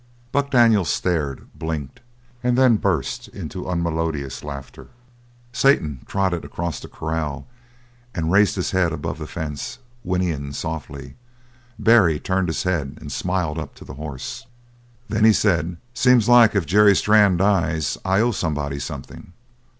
Buck 0.31 0.49
Daniels 0.49 0.89
stared, 0.89 1.47
blinked, 1.53 1.99
and 2.43 2.57
then 2.57 2.77
burst 2.77 3.27
into 3.27 3.69
unmelodious 3.69 4.43
laughter. 4.43 4.87
Satan 5.53 6.01
trotted 6.07 6.43
across 6.43 6.79
the 6.79 6.87
corral 6.87 7.45
and 8.15 8.31
raised 8.31 8.55
his 8.55 8.71
head 8.71 8.93
above 8.93 9.19
the 9.19 9.27
fence, 9.27 9.77
whinnying 10.03 10.53
softly. 10.53 11.17
Barry 11.77 12.19
turned 12.19 12.47
his 12.47 12.63
head 12.63 12.97
and 12.99 13.11
smiled 13.11 13.59
up 13.59 13.75
to 13.75 13.85
the 13.85 13.93
horse. 13.93 14.47
Then 15.07 15.23
he 15.23 15.33
said: 15.33 15.77
"Seems 15.93 16.27
like 16.27 16.55
if 16.55 16.65
Jerry 16.65 16.95
Strann 16.95 17.37
dies 17.37 17.95
I 18.03 18.21
owe 18.21 18.31
somebody 18.31 18.79
something. 18.79 19.33